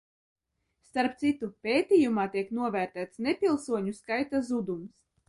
Starp 0.85 1.19
citu, 1.23 1.49
pētījumā 1.67 2.25
tiek 2.37 2.49
novērtēts 2.61 3.21
nepilsoņu 3.27 3.95
skaita 3.99 4.43
zudums. 4.49 4.99